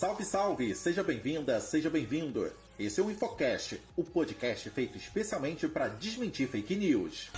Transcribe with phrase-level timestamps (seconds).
[0.00, 0.74] Salve, salve!
[0.74, 2.50] Seja bem-vinda, seja bem-vindo.
[2.78, 7.30] Esse é o Infocast, o podcast feito especialmente para desmentir fake news.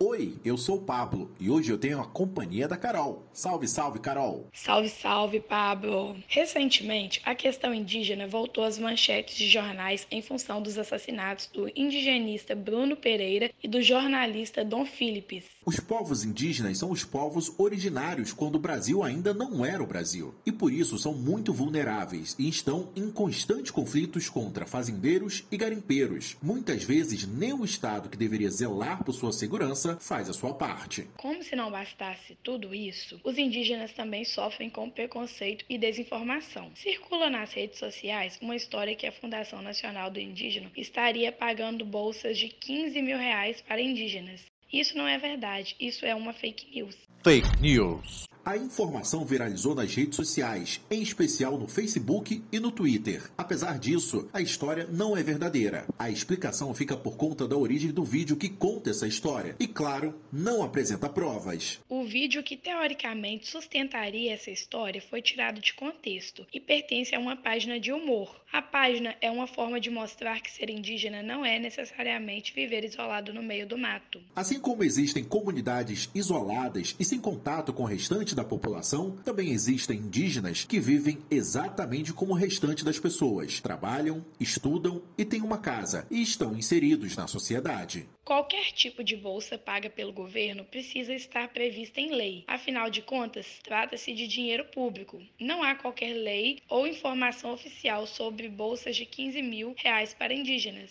[0.00, 3.24] Oi, eu sou o Pablo e hoje eu tenho a companhia da Carol.
[3.32, 4.46] Salve, salve, Carol!
[4.52, 6.16] Salve, salve, Pablo!
[6.28, 12.54] Recentemente, a questão indígena voltou às manchetes de jornais em função dos assassinatos do indigenista
[12.54, 15.46] Bruno Pereira e do jornalista Dom Philips.
[15.66, 20.32] Os povos indígenas são os povos originários quando o Brasil ainda não era o Brasil,
[20.46, 26.36] e por isso são muito vulneráveis e estão em constantes conflitos contra fazendeiros e garimpeiros.
[26.40, 31.08] Muitas vezes, nem o Estado que deveria zelar por sua segurança faz a sua parte.
[31.16, 36.70] Como se não bastasse tudo isso, os indígenas também sofrem com preconceito e desinformação.
[36.74, 42.36] Circula nas redes sociais uma história que a Fundação Nacional do Indígena estaria pagando bolsas
[42.38, 44.44] de 15 mil reais para indígenas.
[44.72, 46.96] Isso não é verdade, isso é uma fake news.
[47.24, 48.28] Fake news.
[48.48, 53.30] A informação viralizou nas redes sociais, em especial no Facebook e no Twitter.
[53.36, 55.84] Apesar disso, a história não é verdadeira.
[55.98, 60.14] A explicação fica por conta da origem do vídeo que conta essa história e, claro,
[60.32, 61.78] não apresenta provas.
[61.90, 67.36] O vídeo que teoricamente sustentaria essa história foi tirado de contexto e pertence a uma
[67.36, 68.34] página de humor.
[68.50, 73.30] A página é uma forma de mostrar que ser indígena não é necessariamente viver isolado
[73.30, 74.22] no meio do mato.
[74.34, 79.98] Assim como existem comunidades isoladas e sem contato com o restante da população, também existem
[79.98, 83.60] indígenas que vivem exatamente como o restante das pessoas.
[83.60, 88.08] Trabalham, estudam e têm uma casa e estão inseridos na sociedade.
[88.24, 92.44] Qualquer tipo de bolsa paga pelo governo precisa estar prevista em lei.
[92.46, 95.18] Afinal de contas, trata-se de dinheiro público.
[95.40, 100.90] Não há qualquer lei ou informação oficial sobre bolsas de 15 mil reais para indígenas.